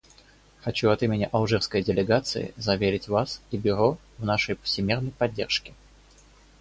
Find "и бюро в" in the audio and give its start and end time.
3.51-4.25